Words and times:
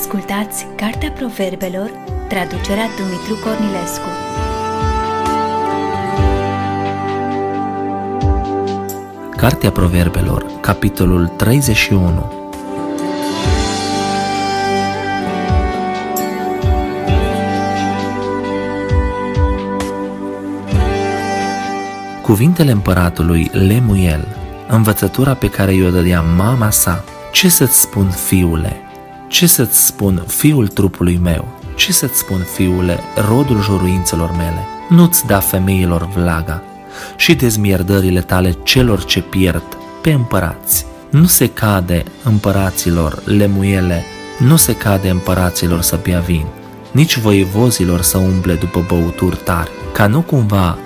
Ascultați 0.00 0.66
Cartea 0.76 1.10
Proverbelor, 1.10 1.90
traducerea 2.28 2.86
Dumitru 2.98 3.34
Cornilescu. 3.44 4.08
Cartea 9.36 9.70
Proverbelor, 9.70 10.46
capitolul 10.60 11.26
31 11.26 12.32
Cuvintele 22.22 22.70
împăratului 22.70 23.50
Lemuel, 23.52 24.36
învățătura 24.68 25.34
pe 25.34 25.50
care 25.50 25.74
i-o 25.74 25.90
dădea 25.90 26.20
mama 26.20 26.70
sa, 26.70 27.04
ce 27.32 27.48
să-ți 27.48 27.80
spun, 27.80 28.10
fiule? 28.10 28.83
Ce 29.34 29.46
să-ți 29.46 29.86
spun, 29.86 30.24
fiul 30.26 30.68
trupului 30.68 31.18
meu? 31.22 31.60
Ce 31.76 31.92
să-ți 31.92 32.18
spun, 32.18 32.46
fiule, 32.54 33.00
rodul 33.28 33.62
joruințelor 33.62 34.30
mele? 34.30 34.66
Nu-ți 34.88 35.26
da 35.26 35.38
femeilor 35.38 36.08
vlaga 36.16 36.62
și 37.16 37.34
dezmierdările 37.34 38.20
tale 38.20 38.56
celor 38.62 39.04
ce 39.04 39.20
pierd 39.20 39.76
pe 40.02 40.12
împărați. 40.12 40.86
Nu 41.10 41.26
se 41.26 41.48
cade 41.48 42.02
împăraților 42.24 43.22
lemuiele, 43.24 44.04
nu 44.38 44.56
se 44.56 44.76
cade 44.76 45.08
împăraților 45.08 45.80
să 45.80 45.98
bea 46.02 46.20
vin, 46.20 46.46
nici 46.90 47.18
voievozilor 47.18 48.00
să 48.00 48.18
umble 48.18 48.54
după 48.54 48.84
băuturi 48.88 49.36
tari, 49.36 49.70
ca 49.92 50.06
nu 50.06 50.20
cumva 50.20 50.78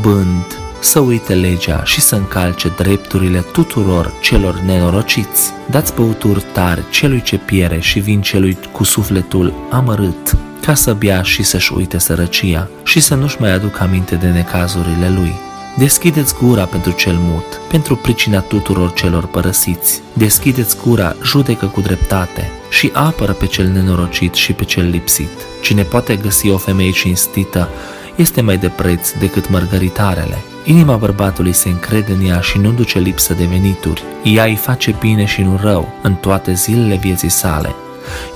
bând 0.00 0.65
să 0.86 1.00
uite 1.00 1.34
legea 1.34 1.84
și 1.84 2.00
să 2.00 2.14
încalce 2.14 2.72
drepturile 2.76 3.38
tuturor 3.52 4.12
celor 4.20 4.54
nenorociți. 4.54 5.52
Dați 5.70 5.94
băuturi 5.94 6.44
tari 6.52 6.90
celui 6.90 7.22
ce 7.22 7.36
piere 7.38 7.80
și 7.80 7.98
vin 7.98 8.20
celui 8.20 8.58
cu 8.72 8.84
sufletul 8.84 9.54
amărât, 9.70 10.36
ca 10.60 10.74
să 10.74 10.94
bea 10.94 11.22
și 11.22 11.42
să-și 11.42 11.72
uite 11.72 11.98
sărăcia 11.98 12.68
și 12.84 13.00
să 13.00 13.14
nu-și 13.14 13.36
mai 13.40 13.52
aducă 13.52 13.82
aminte 13.82 14.14
de 14.14 14.26
necazurile 14.26 15.10
lui. 15.16 15.32
Deschideți 15.78 16.34
gura 16.34 16.64
pentru 16.64 16.90
cel 16.90 17.16
mut, 17.18 17.60
pentru 17.68 17.96
pricina 17.96 18.40
tuturor 18.40 18.92
celor 18.92 19.26
părăsiți. 19.26 20.00
Deschideți 20.12 20.76
gura, 20.84 21.16
judecă 21.22 21.66
cu 21.66 21.80
dreptate 21.80 22.50
și 22.70 22.90
apără 22.92 23.32
pe 23.32 23.46
cel 23.46 23.66
nenorocit 23.66 24.34
și 24.34 24.52
pe 24.52 24.64
cel 24.64 24.88
lipsit. 24.88 25.30
Cine 25.62 25.82
poate 25.82 26.16
găsi 26.16 26.50
o 26.50 26.56
femeie 26.56 26.90
cinstită 26.90 27.68
este 28.16 28.40
mai 28.40 28.56
de 28.56 28.68
preț 28.68 29.10
decât 29.10 29.50
mărgăritarele. 29.50 30.38
Inima 30.68 30.96
bărbatului 30.96 31.52
se 31.52 31.68
încrede 31.68 32.12
în 32.12 32.26
ea 32.26 32.40
și 32.40 32.58
nu 32.58 32.70
duce 32.70 32.98
lipsă 32.98 33.34
de 33.34 33.44
venituri. 33.44 34.02
Ea 34.24 34.44
îi 34.44 34.56
face 34.56 34.96
bine 35.00 35.24
și 35.24 35.42
nu 35.42 35.58
rău 35.62 35.88
în 36.02 36.14
toate 36.14 36.52
zilele 36.52 36.96
vieții 36.96 37.28
sale. 37.28 37.74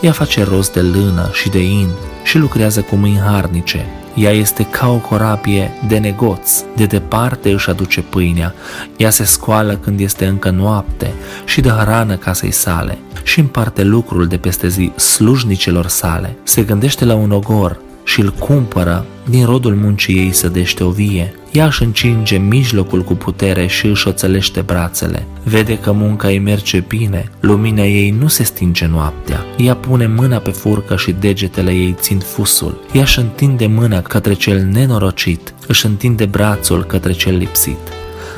Ea 0.00 0.12
face 0.12 0.44
rost 0.44 0.72
de 0.72 0.80
lână 0.80 1.30
și 1.32 1.48
de 1.48 1.62
in 1.62 1.88
și 2.22 2.38
lucrează 2.38 2.80
cu 2.80 2.96
mâini 2.96 3.18
harnice. 3.18 3.86
Ea 4.14 4.30
este 4.30 4.64
ca 4.64 4.88
o 4.88 4.96
corabie 4.96 5.70
de 5.88 5.98
negoț, 5.98 6.50
de 6.76 6.86
departe 6.86 7.52
își 7.52 7.70
aduce 7.70 8.00
pâinea, 8.00 8.54
ea 8.96 9.10
se 9.10 9.24
scoală 9.24 9.74
când 9.74 10.00
este 10.00 10.26
încă 10.26 10.50
noapte 10.50 11.12
și 11.44 11.60
dă 11.60 11.68
hrană 11.68 12.16
casei 12.16 12.50
sale 12.50 12.98
și 13.22 13.40
împarte 13.40 13.82
lucrul 13.82 14.26
de 14.26 14.36
peste 14.36 14.68
zi 14.68 14.92
slujnicelor 14.96 15.86
sale. 15.86 16.36
Se 16.42 16.62
gândește 16.62 17.04
la 17.04 17.14
un 17.14 17.30
ogor 17.30 17.80
și 18.10 18.20
îl 18.20 18.30
cumpără, 18.30 19.06
din 19.28 19.44
rodul 19.44 19.74
muncii 19.74 20.16
ei 20.16 20.32
sădește 20.32 20.84
o 20.84 20.90
vie. 20.90 21.34
Ea 21.52 21.66
își 21.66 21.82
încinge 21.82 22.36
mijlocul 22.36 23.02
cu 23.02 23.14
putere 23.14 23.66
și 23.66 23.86
își 23.86 24.08
oțelește 24.08 24.60
brațele. 24.60 25.26
Vede 25.42 25.78
că 25.78 25.92
munca 25.92 26.28
îi 26.28 26.38
merge 26.38 26.84
bine, 26.88 27.30
lumina 27.40 27.82
ei 27.82 28.10
nu 28.10 28.28
se 28.28 28.42
stinge 28.42 28.86
noaptea. 28.86 29.44
Ea 29.56 29.74
pune 29.74 30.06
mâna 30.06 30.38
pe 30.38 30.50
furcă 30.50 30.96
și 30.96 31.12
degetele 31.12 31.70
ei 31.70 31.96
țin 32.00 32.18
fusul. 32.18 32.80
Ea 32.92 33.02
își 33.02 33.18
întinde 33.18 33.66
mâna 33.66 34.02
către 34.02 34.32
cel 34.32 34.64
nenorocit, 34.72 35.54
își 35.66 35.86
întinde 35.86 36.24
brațul 36.24 36.84
către 36.84 37.12
cel 37.12 37.36
lipsit. 37.36 37.78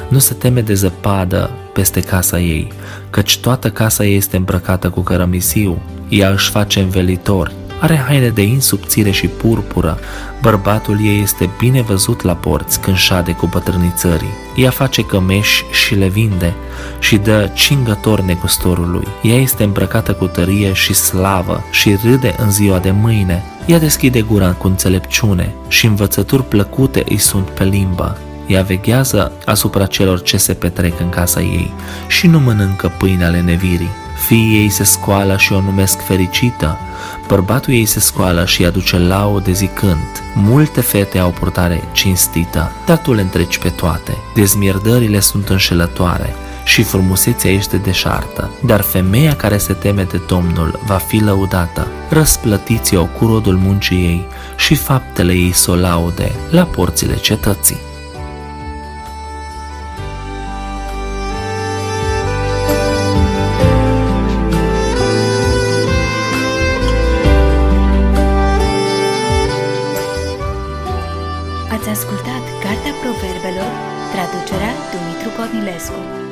Nu 0.09 0.19
se 0.19 0.35
teme 0.35 0.61
de 0.61 0.75
zăpadă 0.75 1.51
peste 1.73 2.01
casa 2.01 2.41
ei, 2.41 2.73
căci 3.11 3.39
toată 3.39 3.71
casa 3.71 4.05
ei 4.05 4.17
este 4.17 4.37
îmbrăcată 4.37 4.91
cu 4.91 5.01
cărămisiu. 5.01 5.83
Ea 6.09 6.31
își 6.31 6.51
face 6.51 6.81
învelitori, 6.81 7.53
are 7.83 7.97
haine 7.97 8.29
de 8.29 8.43
insubțire 8.43 9.11
și 9.11 9.27
purpură, 9.27 9.99
bărbatul 10.41 11.05
ei 11.05 11.21
este 11.23 11.51
bine 11.59 11.83
văzut 11.83 12.23
la 12.23 12.35
porți 12.35 12.81
când 12.81 12.97
șade 12.97 13.33
cu 13.33 13.47
bătrânii 13.47 13.93
țării. 13.97 14.35
Ea 14.57 14.71
face 14.71 15.03
cămeși 15.03 15.65
și 15.73 15.95
le 15.95 16.09
vinde 16.09 16.55
și 16.99 17.17
dă 17.17 17.51
cingător 17.55 18.21
negustorului. 18.21 19.07
Ea 19.23 19.37
este 19.37 19.65
îmbrăcată 19.65 20.13
cu 20.13 20.27
tărie 20.27 20.73
și 20.73 20.95
slavă 20.95 21.65
și 21.71 21.99
râde 22.05 22.35
în 22.39 22.51
ziua 22.51 22.79
de 22.79 22.91
mâine. 22.91 23.43
Ea 23.67 23.79
deschide 23.79 24.21
gura 24.21 24.53
cu 24.53 24.67
înțelepciune 24.67 25.55
și 25.69 25.87
învățături 25.87 26.45
plăcute 26.45 27.05
îi 27.09 27.19
sunt 27.19 27.49
pe 27.49 27.65
limbă. 27.65 28.19
Ea 28.47 28.63
veghează 28.63 29.33
asupra 29.45 29.87
celor 29.87 30.23
ce 30.23 30.37
se 30.37 30.55
petrec 30.55 31.01
în 31.01 31.09
casa 31.09 31.41
ei 31.41 31.73
și 32.09 32.27
nu 32.27 32.41
mănâncă 32.41 32.93
pâine 32.99 33.25
ale 33.25 33.41
nevirii. 33.41 33.91
Fiii 34.27 34.59
ei 34.59 34.69
se 34.69 34.85
scoală 34.85 35.37
și 35.37 35.53
o 35.53 35.61
numesc 35.61 36.01
fericită, 36.05 36.79
bărbatul 37.27 37.73
ei 37.73 37.85
se 37.85 38.01
scoală 38.01 38.47
și 38.47 38.65
aduce 38.65 38.99
laude 38.99 39.53
zicând, 39.53 40.23
multe 40.35 40.81
fete 40.81 41.19
au 41.19 41.31
purtare 41.31 41.83
cinstită, 41.93 42.73
dar 42.87 42.99
tu 42.99 43.13
le 43.13 43.21
întreci 43.21 43.59
pe 43.59 43.69
toate. 43.69 44.17
Dezmierdările 44.35 45.21
sunt 45.21 45.49
înșelătoare 45.49 46.35
și 46.65 46.83
frumusețea 46.83 47.51
este 47.51 47.77
deșartă, 47.77 48.51
dar 48.65 48.81
femeia 48.81 49.37
care 49.37 49.59
se 49.59 49.73
teme 49.73 50.03
de 50.03 50.21
Domnul 50.27 50.81
va 50.87 50.97
fi 50.97 51.19
lăudată. 51.19 51.87
Răsplătiți-o 52.09 53.05
cu 53.05 53.27
rodul 53.27 53.57
muncii 53.57 53.97
ei 53.97 54.27
și 54.57 54.75
faptele 54.75 55.33
ei 55.33 55.53
să 55.53 55.71
o 55.71 55.75
laude 55.75 56.33
la 56.51 56.63
porțile 56.63 57.17
cetății. 57.17 57.92
Dumitru 75.63 76.32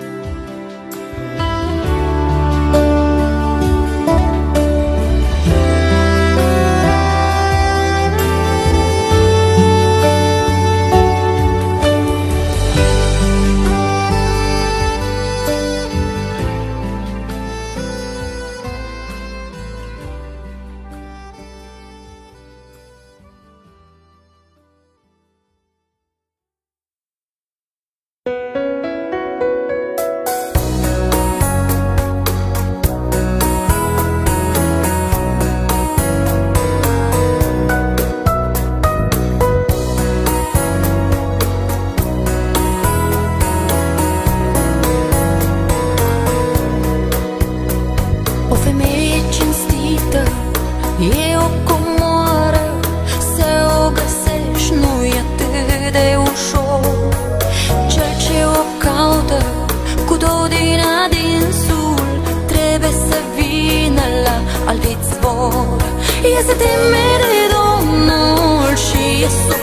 și 69.30 69.59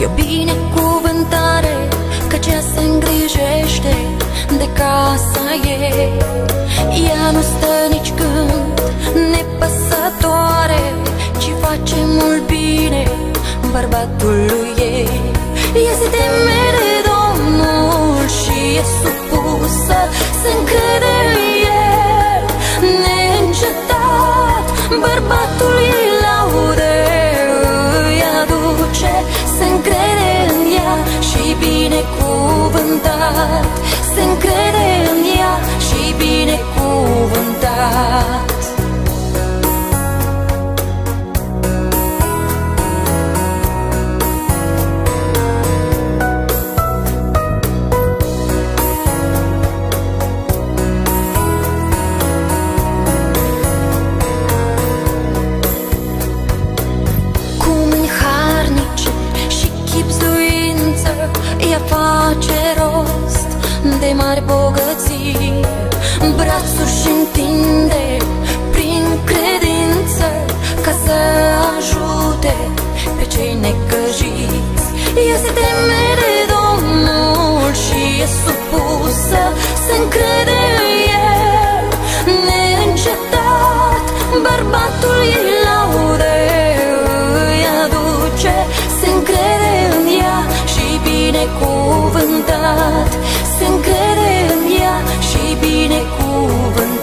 E 0.00 0.06
o 0.06 0.08
binecuvântare 0.14 1.88
Că 2.28 2.36
cea 2.36 2.60
se 2.74 2.80
îngrijește 2.80 3.94
de 4.58 4.68
casa 4.72 5.46
ei 5.64 6.12
Ea 7.08 7.30
nu 7.32 7.40
stă 7.40 7.74
nici 7.90 8.12
când 8.16 8.80
nepăsătoare 9.32 10.82
Ci 11.38 11.50
face 11.60 11.96
mult 12.06 12.46
bine 12.46 13.04
bărbatului 13.72 14.68
ei. 14.78 15.08
Este 15.90 16.08
teme 16.16 16.62
de 16.76 16.92
Domnul 17.10 18.28
și 18.38 18.58
e 18.80 18.84
supusă 19.00 19.98
Se 20.40 20.48
încrede 20.58 20.91
Se 34.14 34.22
încrede 34.22 34.88
în 35.12 35.20
ea 35.38 35.54
și 35.86 36.00
binecuvântat 36.18 38.51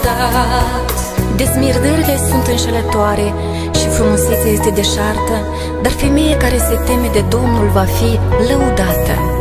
binecuvântat 0.09 0.89
Desmirdările 1.35 2.17
sunt 2.29 2.47
înșelătoare 2.47 3.33
și 3.79 3.87
frumusețea 3.87 4.51
este 4.51 4.69
deșartă, 4.69 5.35
dar 5.81 5.91
femeia 5.91 6.37
care 6.37 6.57
se 6.57 6.75
teme 6.85 7.09
de 7.13 7.23
Domnul 7.29 7.67
va 7.67 7.83
fi 7.83 8.19
lăudată. 8.49 9.38